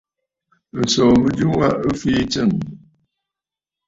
[0.81, 2.49] Ǹsòò mɨjɨ wa ɨ fii tsɨ̂ŋ.